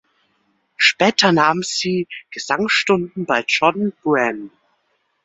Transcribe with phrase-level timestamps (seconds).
[0.77, 4.49] Später nahm sie Gesangsstunden bei John Braham.